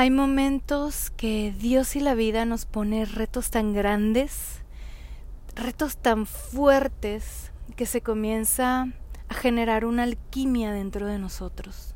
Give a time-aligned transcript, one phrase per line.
[0.00, 4.62] Hay momentos que Dios y la vida nos pone retos tan grandes,
[5.54, 8.88] retos tan fuertes, que se comienza
[9.28, 11.94] a generar una alquimia dentro de nosotros.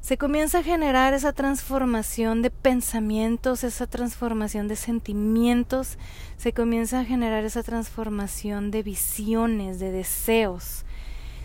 [0.00, 5.96] Se comienza a generar esa transformación de pensamientos, esa transformación de sentimientos,
[6.38, 10.84] se comienza a generar esa transformación de visiones, de deseos,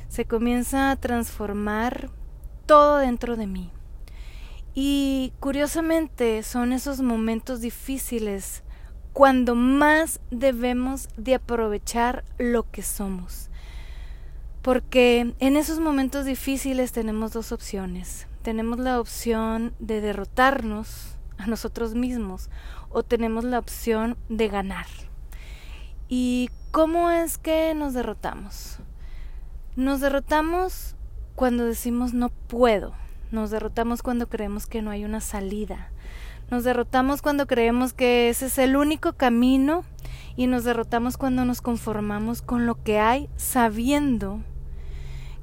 [0.09, 2.09] se comienza a transformar
[2.65, 3.71] todo dentro de mí.
[4.77, 8.61] Y curiosamente son esos momentos difíciles
[9.13, 13.49] cuando más debemos de aprovechar lo que somos.
[14.61, 18.27] Porque en esos momentos difíciles tenemos dos opciones.
[18.41, 22.49] Tenemos la opción de derrotarnos a nosotros mismos
[22.89, 24.87] o tenemos la opción de ganar.
[26.09, 28.79] ¿Y cómo es que nos derrotamos?
[29.77, 30.95] Nos derrotamos
[31.35, 33.04] cuando decimos no puedo.
[33.31, 35.89] Nos derrotamos cuando creemos que no hay una salida.
[36.51, 39.83] Nos derrotamos cuando creemos que ese es el único camino
[40.35, 44.41] y nos derrotamos cuando nos conformamos con lo que hay sabiendo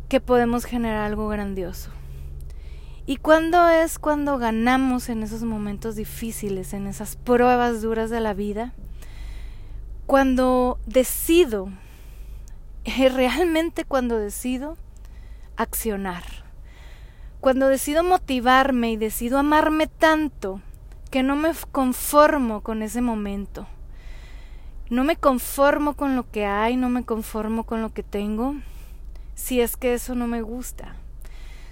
[0.08, 1.91] que podemos generar algo grandioso.
[3.05, 8.33] ¿Y cuándo es cuando ganamos en esos momentos difíciles, en esas pruebas duras de la
[8.33, 8.74] vida?
[10.06, 11.70] Cuando decido,
[12.84, 14.77] realmente cuando decido
[15.56, 16.42] accionar.
[17.43, 20.61] Cuando decido motivarme y decido amarme tanto
[21.11, 23.67] que no me conformo con ese momento.
[24.91, 28.55] No me conformo con lo que hay, no me conformo con lo que tengo,
[29.35, 30.95] si es que eso no me gusta.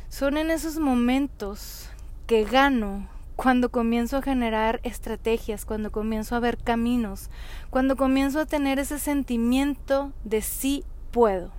[0.08, 1.88] Son en esos momentos
[2.26, 7.30] que gano cuando comienzo a generar estrategias, cuando comienzo a ver caminos,
[7.70, 10.82] cuando comienzo a tener ese sentimiento de sí
[11.12, 11.52] puedo.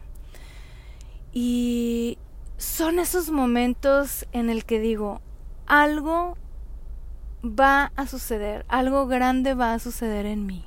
[1.32, 2.18] Y
[2.62, 5.20] son esos momentos en el que digo,
[5.66, 6.38] algo
[7.44, 10.64] va a suceder, algo grande va a suceder en mí.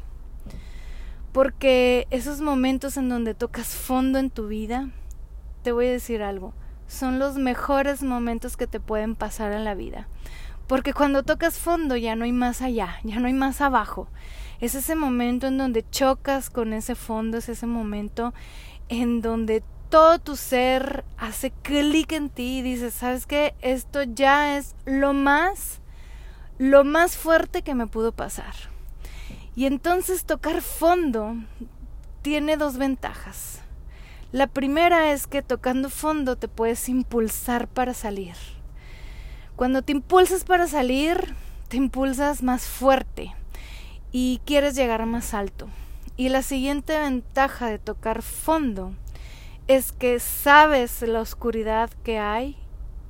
[1.31, 4.91] Porque esos momentos en donde tocas fondo en tu vida,
[5.63, 6.53] te voy a decir algo,
[6.89, 10.09] son los mejores momentos que te pueden pasar en la vida.
[10.67, 14.09] Porque cuando tocas fondo ya no hay más allá, ya no hay más abajo.
[14.61, 18.35] Es ese momento en donde chocas con ese fondo, es ese momento
[18.89, 19.63] en donde
[19.95, 23.55] todo tu ser hace clic en ti y dices, ¿sabes qué?
[23.61, 25.81] Esto ya es lo más
[26.59, 28.55] lo más fuerte que me pudo pasar.
[29.55, 31.37] Y entonces tocar fondo
[32.23, 33.61] tiene dos ventajas.
[34.33, 38.35] La primera es que tocando fondo te puedes impulsar para salir.
[39.55, 41.37] Cuando te impulsas para salir,
[41.69, 43.33] te impulsas más fuerte
[44.11, 45.69] y quieres llegar más alto.
[46.17, 48.93] Y la siguiente ventaja de tocar fondo
[49.67, 52.57] es que sabes la oscuridad que hay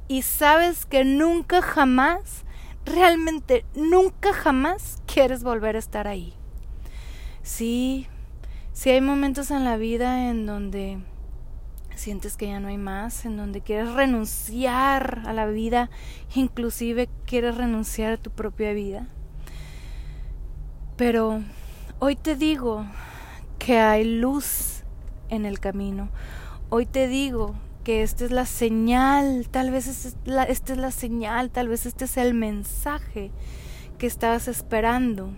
[0.08, 2.44] y sabes que nunca jamás
[2.84, 6.34] realmente nunca jamás quieres volver a estar ahí.
[7.42, 8.06] Sí,
[8.72, 10.98] sí hay momentos en la vida en donde
[11.94, 15.90] sientes que ya no hay más, en donde quieres renunciar a la vida,
[16.34, 19.08] inclusive quieres renunciar a tu propia vida.
[20.96, 21.40] Pero
[21.98, 22.86] hoy te digo
[23.58, 24.84] que hay luz
[25.28, 26.10] en el camino.
[26.76, 27.54] Hoy te digo
[27.84, 32.16] que esta es la señal, tal vez esta es la señal, tal vez este es
[32.16, 33.30] el mensaje
[33.96, 35.30] que estabas esperando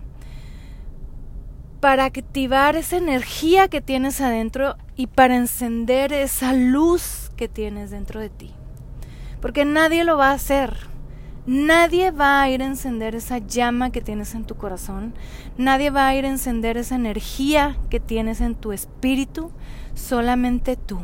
[1.79, 8.19] para activar esa energía que tienes adentro y para encender esa luz que tienes dentro
[8.19, 8.55] de ti.
[9.39, 10.75] Porque nadie lo va a hacer.
[11.45, 15.13] Nadie va a ir a encender esa llama que tienes en tu corazón.
[15.55, 19.51] Nadie va a ir a encender esa energía que tienes en tu espíritu.
[19.93, 20.97] Solamente tú.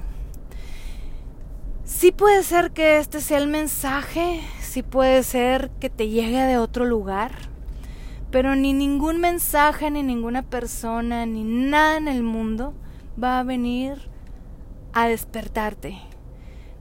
[1.86, 6.58] Sí puede ser que este sea el mensaje, sí puede ser que te llegue de
[6.58, 7.32] otro lugar,
[8.32, 12.74] pero ni ningún mensaje, ni ninguna persona, ni nada en el mundo
[13.22, 14.10] va a venir
[14.94, 15.98] a despertarte.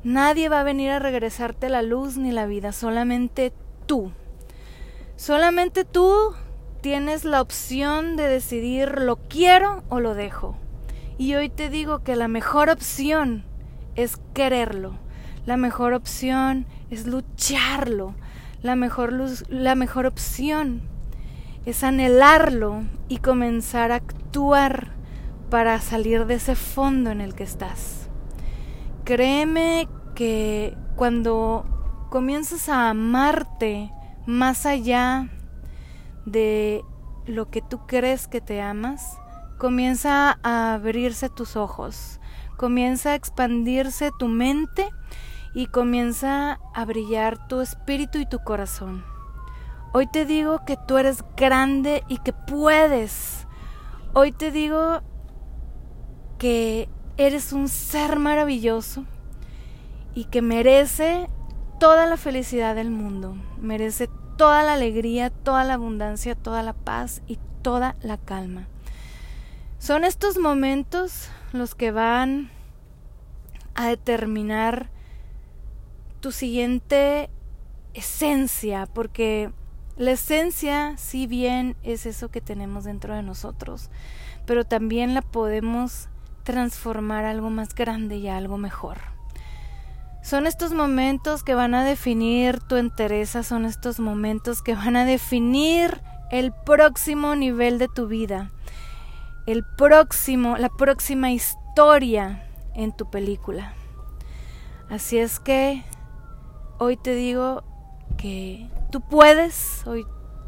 [0.05, 3.53] Nadie va a venir a regresarte la luz ni la vida, solamente
[3.87, 4.13] tú.
[5.17, 6.33] Solamente tú
[6.81, 10.57] tienes la opción de decidir lo quiero o lo dejo.
[11.19, 13.45] Y hoy te digo que la mejor opción
[13.97, 14.94] es quererlo.
[15.47, 18.15] La mejor opción es lucharlo.
[18.62, 19.12] La mejor,
[19.48, 20.83] la mejor opción
[21.66, 24.92] es anhelarlo y comenzar a actuar
[25.50, 28.09] para salir de ese fondo en el que estás.
[29.04, 31.65] Créeme que cuando
[32.10, 33.91] comienzas a amarte
[34.27, 35.28] más allá
[36.24, 36.83] de
[37.27, 39.18] lo que tú crees que te amas,
[39.59, 42.21] comienza a abrirse tus ojos,
[42.57, 44.91] comienza a expandirse tu mente
[45.54, 49.04] y comienza a brillar tu espíritu y tu corazón.
[49.93, 53.47] Hoy te digo que tú eres grande y que puedes.
[54.15, 55.03] Hoy te digo
[56.39, 56.89] que
[57.19, 59.05] eres un ser maravilloso
[60.15, 61.28] y que merece
[61.78, 67.22] toda la felicidad del mundo, merece toda la alegría, toda la abundancia, toda la paz
[67.27, 68.66] y toda la calma.
[69.83, 72.53] Son estos momentos los que van
[73.75, 74.91] a determinar
[76.21, 77.29] tu siguiente
[77.93, 79.51] esencia, porque
[79.97, 83.91] la esencia, si bien es eso que tenemos dentro de nosotros,
[84.47, 86.09] pero también la podemos
[86.45, 88.99] transformar a algo más grande y a algo mejor.
[90.23, 95.05] Son estos momentos que van a definir tu entereza, son estos momentos que van a
[95.05, 98.53] definir el próximo nivel de tu vida,
[99.47, 103.74] el próximo, la próxima historia en tu película.
[104.89, 105.83] Así es que
[106.78, 107.65] hoy te digo
[108.16, 110.04] que tú puedes, hoy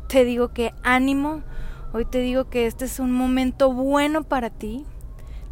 [0.08, 1.42] te digo que ánimo,
[1.92, 4.84] hoy te digo que este es un momento bueno para ti,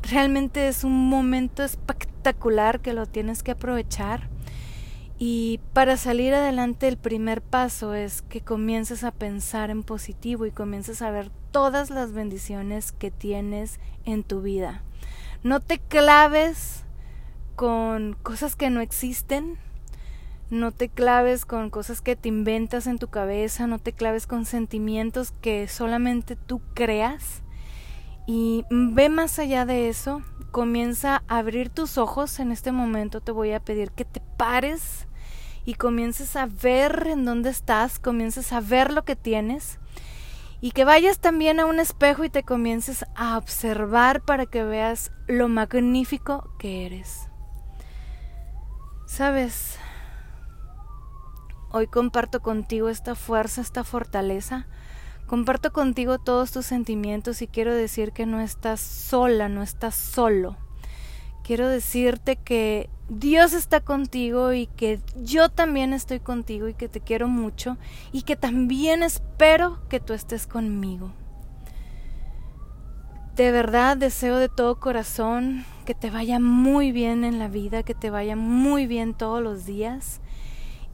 [0.02, 4.28] realmente es un momento espectacular que lo tienes que aprovechar.
[5.18, 10.50] Y para salir adelante el primer paso es que comiences a pensar en positivo y
[10.50, 14.82] comiences a ver todas las bendiciones que tienes en tu vida.
[15.42, 16.84] No te claves
[17.54, 19.58] con cosas que no existen,
[20.50, 24.44] no te claves con cosas que te inventas en tu cabeza, no te claves con
[24.44, 27.42] sentimientos que solamente tú creas
[28.26, 32.38] y ve más allá de eso, comienza a abrir tus ojos.
[32.38, 35.06] En este momento te voy a pedir que te pares
[35.64, 39.78] y comiences a ver en dónde estás, comiences a ver lo que tienes
[40.62, 45.12] y que vayas también a un espejo y te comiences a observar para que veas
[45.28, 47.28] lo magnífico que eres.
[49.04, 49.78] Sabes,
[51.70, 54.66] hoy comparto contigo esta fuerza, esta fortaleza
[55.32, 60.58] Comparto contigo todos tus sentimientos y quiero decir que no estás sola, no estás solo.
[61.42, 67.00] Quiero decirte que Dios está contigo y que yo también estoy contigo y que te
[67.00, 67.76] quiero mucho
[68.12, 71.12] y que también espero que tú estés conmigo.
[73.34, 77.94] De verdad deseo de todo corazón que te vaya muy bien en la vida, que
[77.94, 80.20] te vaya muy bien todos los días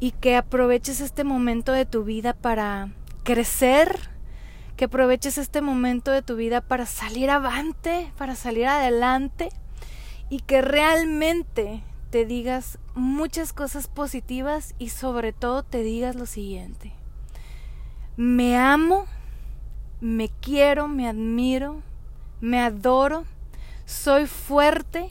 [0.00, 2.88] y que aproveches este momento de tu vida para
[3.22, 3.98] crecer
[4.76, 9.50] que aproveches este momento de tu vida para salir avante, para salir adelante
[10.30, 16.92] y que realmente te digas muchas cosas positivas y sobre todo te digas lo siguiente.
[18.16, 19.06] Me amo,
[20.00, 21.82] me quiero, me admiro,
[22.40, 23.25] me adoro,
[23.84, 25.10] soy fuerte,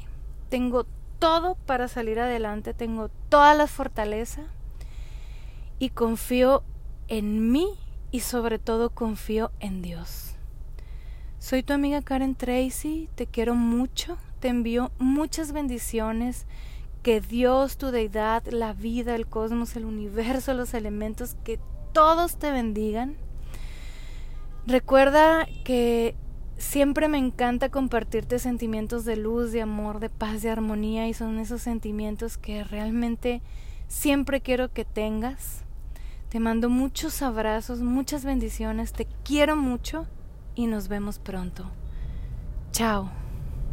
[0.49, 0.85] tengo
[1.19, 4.43] todo para salir adelante, tengo toda la fortaleza
[5.79, 6.63] y confío
[7.07, 7.67] en mí
[8.11, 10.35] y sobre todo confío en Dios.
[11.39, 16.45] Soy tu amiga Karen Tracy, te quiero mucho, te envío muchas bendiciones,
[17.03, 21.59] que Dios, tu deidad, la vida, el cosmos, el universo, los elementos, que
[21.93, 23.15] todos te bendigan.
[24.65, 26.15] Recuerda que
[26.57, 31.39] siempre me encanta compartirte sentimientos de luz, de amor, de paz, de armonía y son
[31.39, 33.41] esos sentimientos que realmente
[33.87, 35.63] siempre quiero que tengas.
[36.29, 40.07] Te mando muchos abrazos, muchas bendiciones, te quiero mucho
[40.55, 41.71] y nos vemos pronto.
[42.71, 43.26] Chao.